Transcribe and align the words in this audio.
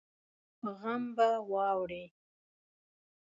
په 0.59 0.69
غم 0.79 1.03
به 1.17 1.29
واوړې 1.51 2.05